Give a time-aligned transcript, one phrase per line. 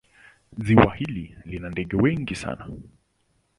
[0.57, 2.67] Ziwa hili lina ndege wengi sana.